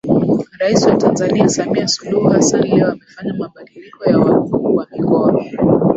Rais 0.59 0.85
wa 0.87 0.97
Tanzania 0.97 1.49
Samia 1.49 1.87
Suluhu 1.87 2.29
Hassan 2.29 2.61
leo 2.61 2.87
amefanya 2.91 3.33
mabadiliko 3.33 4.05
ya 4.09 4.19
Wakuu 4.19 4.75
wa 4.75 4.87
mikoa 4.91 5.43